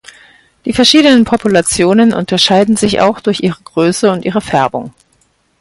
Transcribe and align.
Die 0.65 0.73
verschiedenen 0.73 1.25
Populationen 1.25 2.11
unterscheiden 2.11 2.75
sich 2.75 3.01
auch 3.01 3.19
durch 3.21 3.41
ihre 3.41 3.61
Größe 3.63 4.09
und 4.11 4.25
ihre 4.25 4.41
Färbung. 4.41 4.95